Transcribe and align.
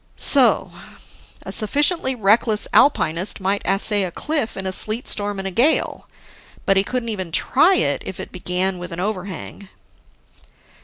So... 0.17 0.71
a 1.45 1.51
sufficiently 1.51 2.15
reckless 2.15 2.67
alpinist 2.73 3.39
might 3.39 3.61
assay 3.65 4.01
a 4.03 4.09
cliff 4.09 4.57
in 4.57 4.65
a 4.65 4.71
sleet 4.71 5.07
storm 5.07 5.37
and 5.37 5.55
gale, 5.55 6.07
but 6.65 6.75
he 6.75 6.83
couldn't 6.83 7.09
even 7.09 7.31
try 7.31 7.75
if 7.75 8.19
it 8.19 8.31
began 8.31 8.79
with 8.79 8.91
an 8.91 8.99
overhang. 8.99 9.69